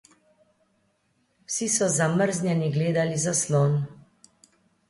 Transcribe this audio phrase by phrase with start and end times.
[1.51, 3.81] Vsi so zamrznjeni gledali zaslon.